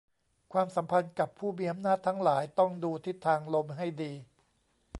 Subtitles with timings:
[0.53, 4.11] ความสัมพันธ์กับผู้มีอำนาจทั้งหลายต้องดูทิศทางลมให้ดี